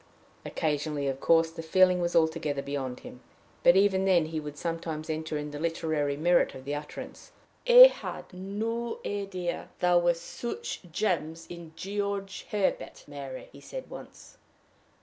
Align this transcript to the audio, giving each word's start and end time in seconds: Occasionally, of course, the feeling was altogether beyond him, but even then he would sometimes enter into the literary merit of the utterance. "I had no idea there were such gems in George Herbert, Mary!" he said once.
Occasionally, 0.43 1.07
of 1.07 1.19
course, 1.19 1.51
the 1.51 1.61
feeling 1.61 2.01
was 2.01 2.15
altogether 2.15 2.63
beyond 2.63 3.01
him, 3.01 3.19
but 3.61 3.75
even 3.75 4.05
then 4.05 4.25
he 4.25 4.39
would 4.39 4.57
sometimes 4.57 5.11
enter 5.11 5.37
into 5.37 5.59
the 5.59 5.61
literary 5.61 6.17
merit 6.17 6.55
of 6.55 6.65
the 6.65 6.73
utterance. 6.73 7.31
"I 7.69 7.83
had 7.93 8.33
no 8.33 8.97
idea 9.05 9.69
there 9.79 9.99
were 9.99 10.15
such 10.15 10.81
gems 10.91 11.45
in 11.51 11.73
George 11.75 12.47
Herbert, 12.49 13.03
Mary!" 13.07 13.49
he 13.51 13.61
said 13.61 13.91
once. 13.91 14.39